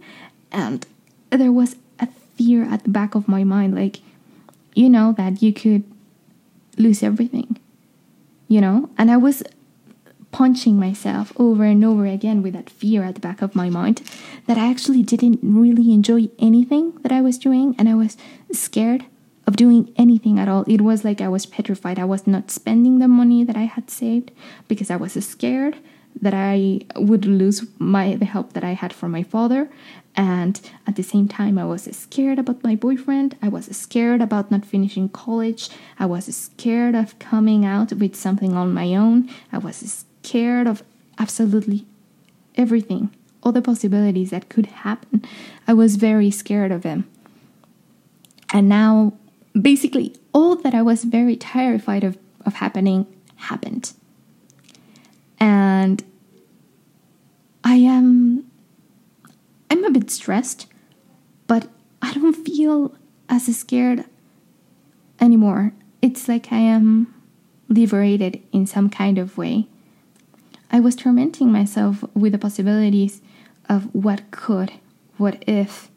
And 0.52 0.86
there 1.30 1.52
was 1.52 1.76
a 2.00 2.08
fear 2.38 2.64
at 2.64 2.84
the 2.84 2.90
back 2.90 3.16
of 3.16 3.28
my 3.28 3.44
mind 3.44 3.76
like 3.76 4.00
you 4.76 4.90
know 4.90 5.12
that 5.14 5.42
you 5.42 5.52
could 5.52 5.84
lose 6.78 7.02
everything 7.02 7.58
you 8.48 8.62
know? 8.62 8.90
And 8.98 9.12
i 9.12 9.18
was 9.18 9.44
punching 10.32 10.78
myself 10.78 11.32
over 11.38 11.64
and 11.64 11.84
over 11.84 12.06
again 12.06 12.42
with 12.44 12.54
that 12.54 12.70
fear 12.70 13.04
at 13.04 13.16
the 13.16 13.22
back 13.22 13.42
of 13.42 13.56
my 13.56 13.70
mind 13.70 14.02
that 14.46 14.58
i 14.58 14.70
actually 14.70 15.02
didn't 15.02 15.40
really 15.42 15.94
enjoy 15.94 16.30
anything 16.38 16.92
that 17.02 17.12
i 17.12 17.22
was 17.22 17.38
doing. 17.38 17.76
And 17.80 17.90
i 17.90 17.96
was 17.96 18.18
scared 18.52 19.06
of 19.48 19.56
doing 19.56 19.92
anything 19.96 20.38
at 20.38 20.48
all. 20.48 20.64
It 20.68 20.82
was 20.82 21.04
like 21.04 21.22
i 21.22 21.28
was 21.28 21.46
petrified. 21.46 21.98
I 21.98 22.06
was 22.06 22.28
not 22.28 22.52
spending 22.52 23.00
the 23.00 23.08
money 23.08 23.44
that 23.44 23.56
i 23.56 23.64
had 23.64 23.90
saved 23.90 24.32
because 24.68 24.92
i 24.92 24.96
was 24.96 25.14
scared 25.26 25.78
that 26.22 26.34
I 26.34 26.82
would 26.96 27.26
lose 27.26 27.66
my 27.78 28.16
the 28.16 28.26
help 28.26 28.54
that 28.54 28.64
I 28.64 28.74
had 28.74 28.92
from 28.92 29.12
my 29.12 29.24
father. 29.24 29.70
And 30.16 30.60
at 30.88 30.96
the 30.96 31.04
same 31.04 31.28
time 31.28 31.60
I 31.60 31.66
was 31.66 31.84
scared 31.96 32.40
about 32.40 32.64
my 32.64 32.76
boyfriend. 32.76 33.38
I 33.42 33.50
was 33.50 33.66
scared 33.78 34.22
about 34.22 34.50
not 34.50 34.66
finishing 34.66 35.10
college. 35.10 35.70
I 36.00 36.08
was 36.08 36.36
scared 36.36 36.96
of 36.96 37.20
coming 37.20 37.66
out 37.66 37.94
with 37.94 38.16
something 38.16 38.56
on 38.56 38.74
my 38.74 38.96
own. 38.96 39.30
I 39.52 39.60
was 39.60 40.06
scared 40.24 40.66
of 40.66 40.84
absolutely 41.20 41.86
everything 42.56 43.12
all 43.44 43.52
the 43.52 43.62
possibilities 43.62 44.32
that 44.32 44.50
could 44.50 44.66
happen. 44.66 45.24
I 45.68 45.74
was 45.74 45.96
very 45.96 46.32
scared 46.32 46.72
of 46.72 46.84
him. 46.84 47.08
And 48.52 48.68
now 48.68 49.14
basically 49.60 50.16
all 50.34 50.56
that 50.56 50.74
I 50.74 50.82
was 50.82 51.04
very 51.04 51.36
terrified 51.36 52.04
of 52.04 52.18
of 52.46 52.56
happening 52.56 53.06
happened 53.36 53.94
and 55.40 56.04
I 57.64 57.76
am 57.76 58.46
I'm 59.70 59.84
a 59.84 59.92
bit 59.92 60.10
stressed, 60.10 60.68
but 61.46 61.68
I 62.02 62.14
don't 62.14 62.34
feel 62.34 62.96
as 63.30 63.46
scared 63.56 64.06
anymore. 65.20 65.74
It's 66.02 66.28
like 66.28 66.52
I 66.52 66.60
am 66.60 67.14
liberated 67.68 68.42
in 68.52 68.66
some 68.66 68.90
kind 68.90 69.18
of 69.18 69.38
way. 69.38 69.68
I 70.72 70.80
was 70.80 70.96
tormenting 70.96 71.52
myself 71.52 72.04
with 72.14 72.32
the 72.32 72.38
possibilities 72.38 73.22
of 73.68 73.94
what 73.94 74.32
could, 74.32 74.74
what 75.18 75.44
if. 75.48 75.90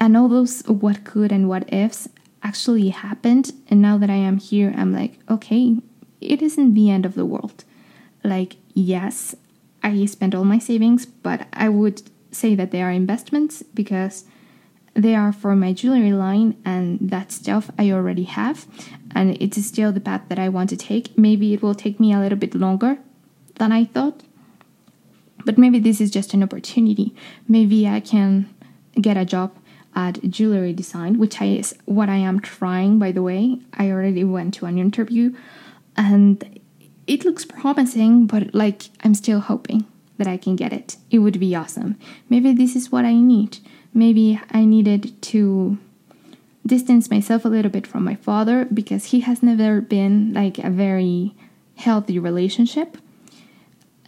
And 0.00 0.16
all 0.16 0.28
those 0.28 0.62
what 0.66 1.04
could 1.04 1.30
and 1.30 1.48
what 1.48 1.72
ifs 1.72 2.08
actually 2.42 2.88
happened. 2.88 3.52
And 3.68 3.80
now 3.80 3.98
that 3.98 4.10
I 4.10 4.14
am 4.14 4.38
here, 4.38 4.74
I'm 4.74 4.92
like, 4.92 5.18
okay, 5.30 5.76
it 6.20 6.42
isn't 6.42 6.74
the 6.74 6.90
end 6.90 7.04
of 7.04 7.14
the 7.14 7.26
world. 7.26 7.64
Like 8.24 8.56
yes 8.74 9.34
i 9.82 10.04
spent 10.06 10.34
all 10.34 10.44
my 10.44 10.58
savings 10.58 11.06
but 11.06 11.46
i 11.52 11.68
would 11.68 12.02
say 12.30 12.54
that 12.54 12.70
they 12.70 12.82
are 12.82 12.90
investments 12.90 13.62
because 13.74 14.24
they 14.94 15.14
are 15.14 15.32
for 15.32 15.56
my 15.56 15.72
jewelry 15.72 16.12
line 16.12 16.56
and 16.64 16.98
that 17.00 17.30
stuff 17.32 17.70
i 17.78 17.90
already 17.90 18.24
have. 18.24 18.66
And 19.12 19.36
it's 19.40 19.64
still 19.64 19.92
the 19.92 20.00
path 20.00 20.22
that 20.28 20.38
i 20.38 20.48
want 20.48 20.70
to 20.70 20.76
take. 20.76 21.16
Maybe 21.16 21.54
it 21.54 21.62
will 21.62 21.74
take 21.74 21.98
me 21.98 22.12
a 22.12 22.18
little 22.18 22.38
bit 22.38 22.54
longer 22.54 22.98
than 23.56 23.72
i 23.72 23.84
thought 23.84 24.22
but 25.44 25.56
maybe 25.56 25.78
this 25.78 26.02
is 26.02 26.10
just 26.10 26.34
an 26.34 26.42
opportunity. 26.42 27.14
Maybe 27.48 27.88
i 27.88 28.00
can 28.00 28.52
get 29.00 29.16
a 29.16 29.24
job 29.24 29.56
at 29.94 30.20
jewelry 30.30 30.72
design 30.72 31.18
which 31.18 31.40
is 31.42 31.74
what 31.84 32.08
i 32.08 32.16
am 32.16 32.40
trying 32.40 32.98
by 32.98 33.10
the 33.10 33.22
way 33.22 33.58
i 33.74 33.90
already 33.90 34.24
went 34.24 34.54
to 34.54 34.66
an 34.66 34.78
interview 34.78 35.34
and 35.96 36.60
it 37.10 37.24
looks 37.24 37.44
promising, 37.44 38.26
but 38.26 38.54
like 38.54 38.84
I'm 39.02 39.14
still 39.14 39.40
hoping 39.40 39.84
that 40.18 40.28
I 40.28 40.36
can 40.36 40.54
get 40.54 40.72
it. 40.72 40.96
It 41.10 41.18
would 41.18 41.40
be 41.40 41.56
awesome. 41.56 41.98
Maybe 42.28 42.52
this 42.52 42.76
is 42.76 42.92
what 42.92 43.04
I 43.04 43.14
need. 43.14 43.58
Maybe 43.92 44.40
I 44.52 44.64
needed 44.64 45.20
to 45.22 45.76
distance 46.64 47.10
myself 47.10 47.44
a 47.44 47.48
little 47.48 47.70
bit 47.70 47.84
from 47.84 48.04
my 48.04 48.14
father 48.14 48.66
because 48.66 49.06
he 49.06 49.20
has 49.20 49.42
never 49.42 49.80
been 49.80 50.32
like 50.32 50.58
a 50.58 50.70
very 50.70 51.34
healthy 51.74 52.18
relationship. 52.18 52.96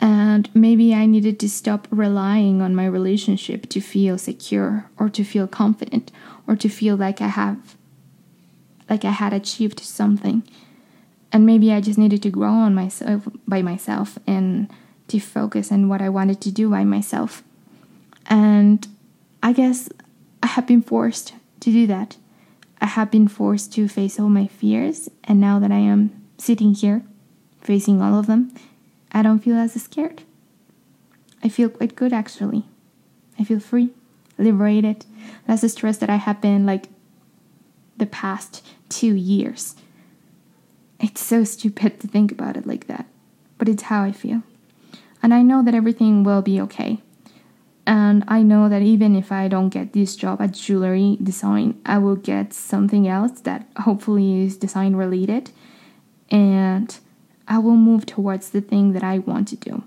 And 0.02 0.52
maybe 0.52 0.92
I 0.92 1.06
needed 1.06 1.38
to 1.40 1.48
stop 1.48 1.86
relying 1.90 2.60
on 2.60 2.74
my 2.74 2.86
relationship 2.86 3.68
to 3.68 3.80
feel 3.80 4.18
secure 4.18 4.90
or 4.98 5.08
to 5.08 5.22
feel 5.22 5.46
confident 5.46 6.10
or 6.48 6.56
to 6.56 6.68
feel 6.68 6.96
like 6.96 7.20
I 7.20 7.28
have 7.28 7.76
like 8.90 9.04
I 9.04 9.12
had 9.12 9.32
achieved 9.32 9.78
something 9.80 10.42
and 11.32 11.46
maybe 11.46 11.72
I 11.72 11.80
just 11.80 11.98
needed 11.98 12.20
to 12.24 12.30
grow 12.30 12.50
on 12.50 12.74
myself 12.74 13.28
by 13.46 13.62
myself 13.62 14.18
and 14.26 14.68
to 15.08 15.20
focus 15.20 15.70
on 15.70 15.88
what 15.88 16.02
I 16.02 16.08
wanted 16.08 16.40
to 16.42 16.50
do 16.50 16.68
by 16.68 16.84
myself. 16.84 17.42
And 18.26 18.86
I 19.42 19.52
guess 19.52 19.88
I 20.42 20.48
have 20.48 20.66
been 20.66 20.82
forced 20.82 21.34
to 21.60 21.72
do 21.72 21.86
that. 21.86 22.16
I 22.80 22.86
have 22.86 23.10
been 23.10 23.28
forced 23.28 23.72
to 23.74 23.88
face 23.88 24.18
all 24.18 24.28
my 24.28 24.48
fears, 24.48 25.08
and 25.24 25.40
now 25.40 25.60
that 25.60 25.70
I 25.70 25.78
am 25.78 26.10
sitting 26.36 26.74
here 26.74 27.02
facing 27.60 28.02
all 28.02 28.18
of 28.18 28.26
them, 28.26 28.52
I 29.12 29.22
don't 29.22 29.38
feel 29.38 29.56
as 29.56 29.80
scared. 29.80 30.22
I 31.44 31.48
feel 31.48 31.68
quite 31.68 31.94
good 31.94 32.12
actually. 32.12 32.64
I 33.38 33.44
feel 33.44 33.60
free, 33.60 33.90
liberated, 34.38 35.04
less 35.46 35.70
stressed 35.70 36.00
that 36.00 36.10
I 36.10 36.16
have 36.16 36.40
been 36.40 36.66
like 36.66 36.86
the 37.96 38.06
past 38.06 38.64
two 38.88 39.14
years. 39.14 39.74
It's 40.98 41.20
so 41.20 41.44
stupid 41.44 42.00
to 42.00 42.08
think 42.08 42.32
about 42.32 42.56
it 42.56 42.66
like 42.66 42.86
that, 42.86 43.06
but 43.58 43.68
it's 43.68 43.84
how 43.84 44.02
I 44.02 44.12
feel. 44.12 44.42
And 45.22 45.34
I 45.34 45.42
know 45.42 45.62
that 45.62 45.74
everything 45.74 46.24
will 46.24 46.42
be 46.42 46.60
okay. 46.60 47.00
And 47.86 48.22
I 48.28 48.42
know 48.42 48.68
that 48.68 48.82
even 48.82 49.16
if 49.16 49.32
I 49.32 49.48
don't 49.48 49.68
get 49.68 49.92
this 49.92 50.14
job 50.14 50.40
at 50.40 50.52
jewelry 50.52 51.18
design, 51.22 51.80
I 51.84 51.98
will 51.98 52.16
get 52.16 52.52
something 52.52 53.08
else 53.08 53.40
that 53.40 53.66
hopefully 53.78 54.44
is 54.44 54.56
design 54.56 54.94
related. 54.94 55.50
And 56.30 56.96
I 57.48 57.58
will 57.58 57.76
move 57.76 58.06
towards 58.06 58.50
the 58.50 58.60
thing 58.60 58.92
that 58.92 59.04
I 59.04 59.18
want 59.18 59.48
to 59.48 59.56
do. 59.56 59.84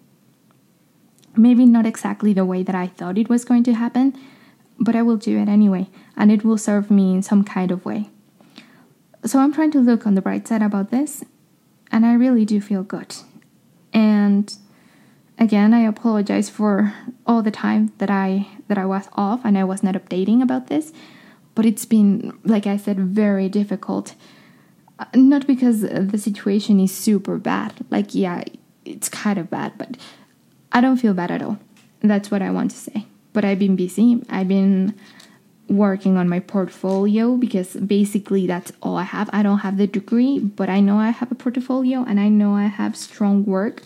Maybe 1.36 1.66
not 1.66 1.86
exactly 1.86 2.34
the 2.34 2.46
way 2.46 2.64
that 2.64 2.76
I 2.76 2.88
thought 2.88 3.18
it 3.18 3.30
was 3.30 3.46
going 3.46 3.64
to 3.64 3.74
happen, 3.74 4.16
but 4.80 4.96
I 4.96 5.02
will 5.02 5.18
do 5.18 5.38
it 5.40 5.48
anyway, 5.48 5.90
and 6.16 6.32
it 6.32 6.44
will 6.44 6.58
serve 6.58 6.92
me 6.92 7.14
in 7.14 7.22
some 7.22 7.44
kind 7.44 7.72
of 7.72 7.86
way. 7.86 8.10
So 9.26 9.40
I'm 9.40 9.54
trying 9.54 9.72
to 9.72 9.80
look 9.80 10.06
on 10.06 10.16
the 10.16 10.22
bright 10.22 10.48
side 10.48 10.62
about 10.62 10.92
this, 10.92 11.24
and 11.92 12.06
I 12.06 12.14
really 12.14 12.46
do 12.46 12.62
feel 12.62 12.84
good. 12.84 13.16
And 13.94 14.54
again, 15.40 15.74
I 15.74 15.82
apologize 15.82 16.50
for 16.50 16.94
all 17.26 17.42
the 17.42 17.52
time 17.52 17.92
that 17.98 18.10
I 18.10 18.48
that 18.68 18.78
I 18.78 18.86
was 18.86 19.08
off 19.14 19.42
and 19.44 19.58
I 19.58 19.64
was 19.64 19.84
not 19.84 19.96
updating 19.96 20.42
about 20.42 20.68
this, 20.68 20.92
but 21.54 21.66
it's 21.66 21.86
been 21.86 22.38
like 22.44 22.68
I 22.68 22.78
said 22.78 23.00
very 23.00 23.50
difficult. 23.50 24.16
Uh, 24.98 25.06
not 25.14 25.46
because 25.46 25.82
the 25.82 26.18
situation 26.18 26.80
is 26.80 26.96
super 26.96 27.38
bad. 27.38 27.74
Like 27.90 28.16
yeah, 28.16 28.44
it's 28.86 29.10
kind 29.10 29.38
of 29.38 29.50
bad, 29.50 29.78
but 29.78 29.98
I 30.72 30.82
don't 30.82 30.98
feel 30.98 31.14
bad 31.14 31.32
at 31.32 31.42
all. 31.42 31.58
That's 32.02 32.32
what 32.32 32.42
I 32.42 32.52
want 32.52 32.72
to 32.72 32.78
say. 32.78 33.06
But 33.34 33.44
I've 33.44 33.60
been 33.60 33.76
busy. 33.76 34.24
I've 34.30 34.48
been 34.48 34.94
working 35.68 36.16
on 36.18 36.30
my 36.30 36.40
portfolio 36.40 37.36
because 37.36 37.76
basically 37.76 38.46
that's 38.48 38.72
all 38.82 38.98
I 38.98 39.04
have. 39.04 39.30
I 39.34 39.44
don't 39.44 39.60
have 39.60 39.78
the 39.78 39.88
degree, 39.88 40.40
but 40.40 40.70
I 40.70 40.80
know 40.80 40.98
I 40.98 41.10
have 41.10 41.32
a 41.32 41.36
portfolio 41.36 42.06
and 42.08 42.20
I 42.20 42.30
know 42.30 42.54
I 42.54 42.66
have 42.66 42.96
strong 42.96 43.46
work 43.46 43.82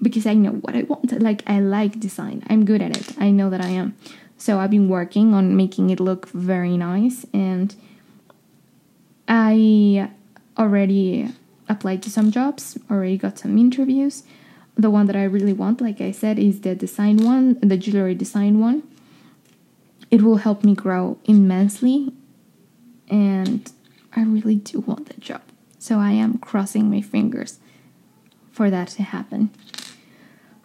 because 0.00 0.26
I 0.26 0.34
know 0.34 0.52
what 0.52 0.74
I 0.74 0.82
want. 0.82 1.20
Like 1.20 1.42
I 1.46 1.60
like 1.60 2.00
design. 2.00 2.42
I'm 2.48 2.64
good 2.64 2.82
at 2.82 2.96
it. 2.96 3.18
I 3.20 3.30
know 3.30 3.50
that 3.50 3.60
I 3.60 3.68
am. 3.68 3.96
So 4.38 4.58
I've 4.58 4.70
been 4.70 4.88
working 4.88 5.34
on 5.34 5.56
making 5.56 5.90
it 5.90 6.00
look 6.00 6.28
very 6.28 6.76
nice 6.76 7.24
and 7.32 7.74
I 9.28 10.10
already 10.58 11.30
applied 11.68 12.02
to 12.02 12.10
some 12.10 12.30
jobs, 12.30 12.78
already 12.90 13.16
got 13.16 13.38
some 13.38 13.58
interviews. 13.58 14.24
The 14.76 14.90
one 14.90 15.06
that 15.06 15.16
I 15.16 15.24
really 15.24 15.52
want, 15.52 15.80
like 15.80 16.00
I 16.00 16.10
said, 16.10 16.38
is 16.38 16.60
the 16.62 16.74
design 16.74 17.18
one, 17.18 17.58
the 17.60 17.76
jewelry 17.76 18.14
design 18.14 18.60
one 18.60 18.82
it 20.14 20.22
will 20.22 20.36
help 20.36 20.62
me 20.62 20.74
grow 20.74 21.18
immensely 21.24 22.12
and 23.08 23.72
I 24.14 24.22
really 24.22 24.54
do 24.54 24.78
want 24.78 25.06
that 25.06 25.18
job. 25.18 25.42
So 25.80 25.98
I 25.98 26.12
am 26.12 26.38
crossing 26.38 26.88
my 26.88 27.00
fingers 27.00 27.58
for 28.52 28.70
that 28.70 28.88
to 28.88 29.02
happen. 29.02 29.50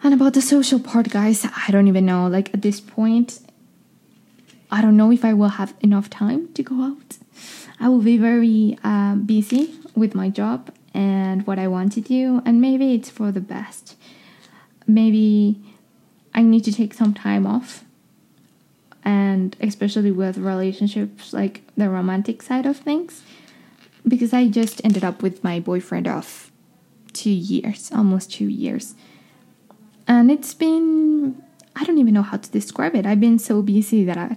And 0.04 0.14
about 0.14 0.34
the 0.34 0.40
social 0.40 0.78
part, 0.78 1.10
guys, 1.10 1.44
I 1.44 1.72
don't 1.72 1.88
even 1.88 2.06
know. 2.06 2.28
Like 2.28 2.54
at 2.54 2.62
this 2.62 2.80
point, 2.80 3.40
I 4.70 4.82
don't 4.82 4.96
know 4.96 5.10
if 5.10 5.24
I 5.24 5.34
will 5.34 5.48
have 5.48 5.74
enough 5.80 6.08
time 6.08 6.52
to 6.54 6.62
go 6.62 6.82
out. 6.82 7.18
I 7.80 7.88
will 7.88 8.02
be 8.02 8.18
very 8.18 8.78
uh, 8.84 9.14
busy 9.16 9.74
with 9.96 10.14
my 10.14 10.28
job 10.28 10.72
and 10.94 11.46
what 11.46 11.58
I 11.58 11.66
want 11.66 11.92
to 11.92 12.00
do, 12.00 12.42
and 12.44 12.60
maybe 12.60 12.94
it's 12.94 13.10
for 13.10 13.32
the 13.32 13.40
best. 13.40 13.96
Maybe 14.86 15.60
I 16.34 16.42
need 16.42 16.64
to 16.64 16.72
take 16.72 16.94
some 16.94 17.14
time 17.14 17.46
off 17.46 17.84
and 19.04 19.56
especially 19.60 20.12
with 20.12 20.36
relationships 20.36 21.32
like 21.32 21.62
the 21.76 21.88
romantic 21.88 22.42
side 22.42 22.66
of 22.66 22.76
things 22.76 23.22
because 24.06 24.32
I 24.32 24.48
just 24.48 24.80
ended 24.84 25.04
up 25.04 25.22
with 25.22 25.42
my 25.42 25.58
boyfriend 25.58 26.06
of 26.06 26.50
2 27.14 27.30
years 27.30 27.90
almost 27.94 28.32
2 28.32 28.46
years 28.46 28.94
and 30.06 30.30
it's 30.30 30.54
been 30.54 31.42
I 31.74 31.84
don't 31.84 31.98
even 31.98 32.14
know 32.14 32.22
how 32.22 32.36
to 32.36 32.50
describe 32.50 32.94
it. 32.94 33.06
I've 33.06 33.20
been 33.20 33.38
so 33.38 33.62
busy 33.62 34.04
that 34.04 34.18
I 34.18 34.36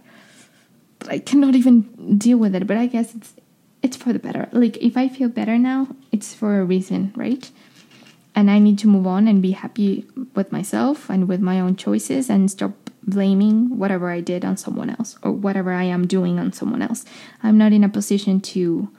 I 1.09 1.19
cannot 1.19 1.55
even 1.55 2.17
deal 2.17 2.37
with 2.37 2.55
it. 2.55 2.67
But 2.67 2.77
I 2.77 2.87
guess 2.87 3.15
it's 3.15 3.33
it's 3.81 3.97
for 3.97 4.13
the 4.13 4.19
better. 4.19 4.49
Like 4.51 4.77
if 4.77 4.97
I 4.97 5.09
feel 5.09 5.29
better 5.29 5.57
now, 5.57 5.87
it's 6.11 6.33
for 6.33 6.59
a 6.59 6.65
reason, 6.65 7.13
right? 7.15 7.49
And 8.35 8.49
I 8.49 8.57
need 8.57 8.79
to 8.79 8.87
move 8.87 9.05
on 9.05 9.27
and 9.27 9.41
be 9.41 9.51
happy 9.51 10.05
with 10.33 10.51
myself 10.51 11.09
and 11.09 11.27
with 11.27 11.39
my 11.39 11.59
own 11.59 11.75
choices 11.75 12.29
and 12.29 12.49
stop 12.49 12.71
blaming 13.05 13.77
whatever 13.77 14.09
I 14.09 14.21
did 14.21 14.45
on 14.45 14.57
someone 14.57 14.89
else 14.89 15.17
or 15.21 15.31
whatever 15.31 15.73
I 15.73 15.83
am 15.83 16.07
doing 16.07 16.39
on 16.39 16.53
someone 16.53 16.81
else. 16.81 17.05
I'm 17.43 17.57
not 17.57 17.73
in 17.73 17.83
a 17.83 17.89
position 17.89 18.39
to 18.41 18.89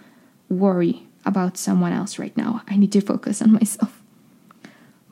worry 0.48 1.08
about 1.24 1.56
someone 1.56 1.92
else 1.92 2.18
right 2.18 2.36
now. 2.36 2.62
I 2.68 2.76
need 2.76 2.92
to 2.92 3.00
focus 3.00 3.40
on 3.42 3.52
myself. 3.52 4.02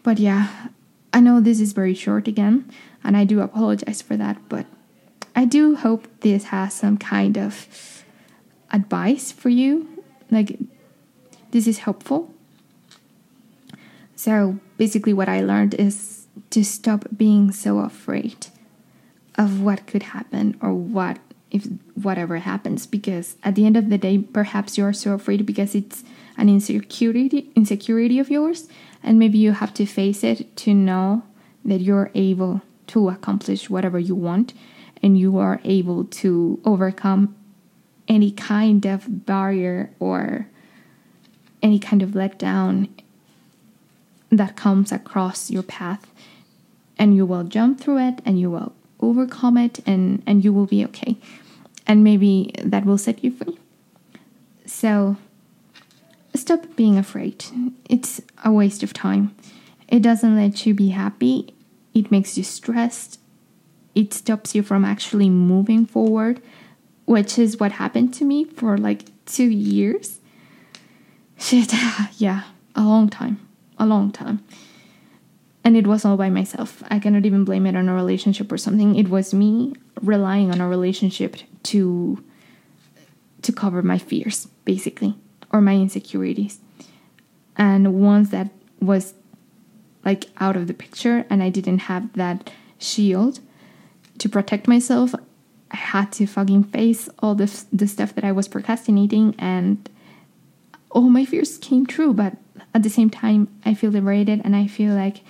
But 0.03 0.19
yeah, 0.19 0.69
I 1.13 1.21
know 1.21 1.41
this 1.41 1.61
is 1.61 1.73
very 1.73 1.95
short 1.95 2.29
again, 2.29 2.71
and 3.05 3.17
I 3.17 3.25
do 3.25 3.41
apologize 3.41 4.03
for 4.03 4.17
that, 4.17 4.37
but 4.49 4.67
I 5.35 5.45
do 5.45 5.77
hope 5.77 6.07
this 6.21 6.45
has 6.45 6.75
some 6.75 6.99
kind 6.99 7.39
of 7.39 8.05
advice 8.71 9.33
for 9.33 9.49
you. 9.49 9.89
Like, 10.31 10.59
this 11.51 11.67
is 11.67 11.79
helpful. 11.79 12.33
So, 14.17 14.59
basically, 14.77 15.13
what 15.13 15.29
I 15.29 15.41
learned 15.41 15.75
is 15.75 16.27
to 16.51 16.65
stop 16.65 17.07
being 17.17 17.53
so 17.53 17.79
afraid 17.79 18.47
of 19.37 19.61
what 19.63 19.87
could 19.87 20.03
happen 20.03 20.57
or 20.61 20.73
what 20.73 21.19
if 21.51 21.67
whatever 21.95 22.39
happens 22.39 22.87
because 22.87 23.37
at 23.43 23.55
the 23.55 23.67
end 23.67 23.77
of 23.77 23.91
the 23.91 23.99
day 23.99 24.19
perhaps 24.19 24.79
you're 24.79 24.93
so 24.93 25.13
afraid 25.13 25.45
because 25.45 25.75
it's 25.75 26.03
an 26.39 26.49
insecurity 26.49 27.51
insecurity 27.55 28.19
of 28.19 28.31
yours 28.31 28.69
and 29.03 29.19
maybe 29.19 29.37
you 29.37 29.53
have 29.53 29.75
to 29.75 29.85
face 29.85 30.25
it 30.25 30.55
to 30.57 30.73
know 30.73 31.23
that 31.65 31.81
you're 31.81 32.11
able 32.15 32.63
to 32.87 33.09
accomplish 33.09 33.69
whatever 33.69 33.99
you 33.99 34.15
want 34.15 34.55
and 35.03 35.19
you 35.19 35.39
are 35.39 35.61
able 35.65 36.05
to 36.05 36.61
overcome 36.65 37.35
any 38.09 38.31
kind 38.31 38.87
of 38.87 39.27
barrier 39.27 39.91
or 39.99 40.47
any 41.63 41.79
kind 41.79 42.03
of 42.03 42.11
letdown 42.11 42.89
that 44.31 44.57
comes 44.57 44.93
across 44.93 45.51
your 45.51 45.63
path. 45.63 46.07
And 46.99 47.17
you 47.17 47.27
will 47.27 47.45
jump 47.45 47.81
through 47.81 47.99
it 47.99 48.21
and 48.25 48.39
you 48.39 48.51
will 48.51 48.73
overcome 49.01 49.57
it 49.59 49.81
and 49.87 50.23
and 50.27 50.45
you 50.45 50.53
will 50.53 50.67
be 50.67 50.85
okay. 50.85 51.17
And 51.87 52.05
maybe 52.05 52.53
that 52.63 52.85
will 52.85 52.99
set 52.99 53.25
you 53.25 53.33
free. 53.33 53.59
So 54.67 55.17
stop 56.35 56.77
being 56.77 56.97
afraid. 56.97 57.45
It's 57.89 58.21
a 58.45 58.53
waste 58.53 58.83
of 58.83 58.93
time. 58.93 59.35
It 59.89 60.01
doesn't 60.01 60.37
let 60.37 60.65
you 60.65 60.75
be 60.75 60.91
happy. 60.91 61.55
It 61.93 62.11
makes 62.11 62.39
you 62.39 62.45
stressed 62.45 63.19
it 63.95 64.13
stops 64.13 64.55
you 64.55 64.63
from 64.63 64.85
actually 64.85 65.29
moving 65.29 65.87
forward 65.87 66.41
which 67.05 67.39
is 67.39 67.59
what 67.59 67.73
happened 67.73 68.13
to 68.15 68.25
me 68.25 68.45
for 68.45 68.79
like 68.79 69.05
two 69.27 69.49
years 69.49 70.21
shit 71.39 71.73
yeah 72.17 72.43
a 72.75 72.83
long 72.83 73.09
time 73.09 73.39
a 73.79 73.87
long 73.87 74.11
time 74.11 74.43
and 75.65 75.77
it 75.77 75.87
was 75.87 76.05
all 76.05 76.17
by 76.17 76.29
myself. 76.29 76.83
I 76.91 76.99
cannot 76.99 77.25
even 77.25 77.45
blame 77.45 77.67
it 77.67 77.77
on 77.77 77.89
a 77.89 77.95
relationship 77.95 78.51
or 78.51 78.59
something. 78.59 78.97
It 78.97 79.09
was 79.09 79.33
me 79.33 79.75
relying 80.01 80.51
on 80.51 80.61
a 80.61 80.69
relationship 80.69 81.37
to 81.65 82.23
to 83.43 83.53
cover 83.53 83.83
my 83.83 83.99
fears, 83.99 84.47
basically, 84.65 85.15
or 85.53 85.61
my 85.61 85.75
insecurities. 85.75 86.61
And 87.57 88.01
once 88.01 88.31
that 88.31 88.51
was 88.81 89.15
like 90.05 90.27
out 90.39 90.57
of 90.57 90.67
the 90.69 90.75
picture 90.75 91.27
and 91.29 91.43
I 91.43 91.49
didn't 91.49 91.81
have 91.81 92.13
that 92.15 92.51
shield 92.79 93.41
to 94.19 94.29
protect 94.29 94.69
myself, 94.69 95.15
I 95.71 95.77
had 95.77 96.13
to 96.13 96.27
fucking 96.27 96.65
face 96.65 97.09
all 97.21 97.35
the 97.35 97.65
the 97.73 97.87
stuff 97.87 98.15
that 98.15 98.25
I 98.25 98.33
was 98.33 98.49
procrastinating 98.49 99.35
and 99.39 99.89
all 100.91 101.03
my 101.09 101.25
fears 101.25 101.59
came 101.59 101.87
true, 101.87 102.13
but 102.13 102.37
at 102.75 102.83
the 102.83 102.91
same 102.91 103.11
time 103.11 103.49
I 103.65 103.75
feel 103.75 103.91
liberated 103.91 104.43
and 104.45 104.55
I 104.55 104.67
feel 104.67 104.95
like 104.95 105.23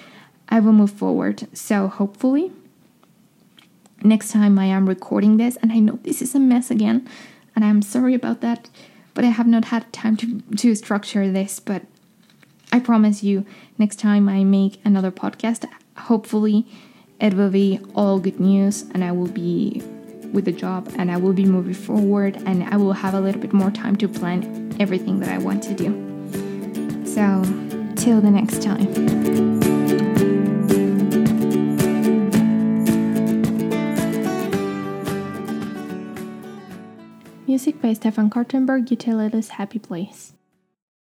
I 0.49 0.61
will 0.61 0.73
move 0.73 0.91
forward. 0.91 1.49
So 1.57 1.89
hopefully, 1.89 2.53
next 4.03 4.33
time 4.33 4.59
I 4.59 4.67
am 4.67 4.89
recording 4.89 5.37
this, 5.37 5.57
and 5.63 5.73
I 5.73 5.79
know 5.79 5.99
this 6.03 6.21
is 6.21 6.35
a 6.35 6.41
mess 6.41 6.71
again, 6.71 7.09
and 7.55 7.65
I'm 7.65 7.83
sorry 7.83 8.15
about 8.15 8.41
that, 8.41 8.69
but 9.15 9.25
I 9.25 9.29
have 9.29 9.47
not 9.47 9.67
had 9.67 9.93
time 9.93 10.17
to, 10.19 10.41
to 10.57 10.75
structure 10.75 11.31
this. 11.31 11.61
But 11.61 11.83
I 12.73 12.81
promise 12.81 13.23
you, 13.23 13.47
next 13.79 13.97
time 13.97 14.29
I 14.29 14.45
make 14.45 14.81
another 14.85 15.11
podcast, 15.11 15.65
hopefully 15.97 16.67
it 17.23 17.35
will 17.35 17.51
be 17.51 17.79
all 17.95 18.19
good 18.19 18.41
news, 18.41 18.83
and 18.93 19.05
I 19.05 19.13
will 19.13 19.29
be 19.29 19.81
with 20.33 20.45
the 20.45 20.53
job 20.53 20.91
and 20.97 21.11
I 21.11 21.19
will 21.19 21.35
be 21.35 21.45
moving 21.45 21.75
forward 21.75 22.37
and 22.47 22.65
I 22.65 22.77
will 22.77 22.95
have 22.95 23.13
a 23.15 23.21
little 23.21 23.41
bit 23.41 23.53
more 23.53 23.71
time 23.71 23.97
to 23.97 24.09
plan 24.09 24.75
everything 24.81 25.21
that 25.21 25.29
I 25.29 25.39
want 25.39 25.63
to 25.65 25.75
do. 25.75 25.93
So, 27.05 27.43
till 27.97 28.21
the 28.21 28.31
next 28.31 28.63
time. 28.63 28.89
Music 37.47 37.81
by 37.83 37.93
Stefan 37.93 38.31
Kartenberg, 38.31 38.89
Utilitas 38.89 39.51
Happy 39.51 39.79
Place. 39.79 40.33